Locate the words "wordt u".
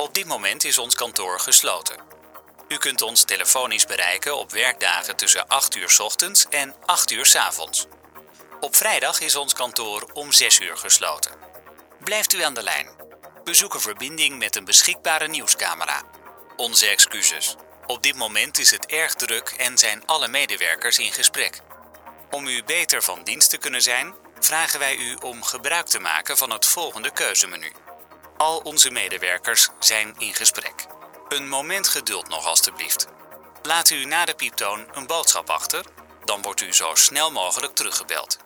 36.42-36.72